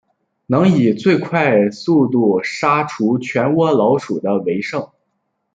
[0.47, 4.89] 能以最快速度杀除全窝老鼠的为胜。